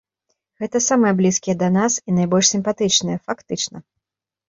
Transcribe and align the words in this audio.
Гэта 0.63 0.81
самыя 0.85 1.11
блізкія 1.19 1.55
да 1.61 1.69
нас 1.77 1.99
і 2.07 2.17
найбольш 2.17 2.53
сімпатычныя, 2.57 3.17
фактычна. 3.29 3.77